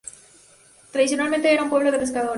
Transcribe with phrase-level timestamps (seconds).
[0.91, 2.29] Tradicionalmente era un pueblo de pescadores.